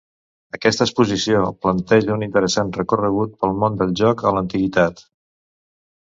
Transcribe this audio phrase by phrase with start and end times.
[0.57, 5.05] Aquesta exposició planteja un interessant recorregut pel món del joc a l'antiguitat.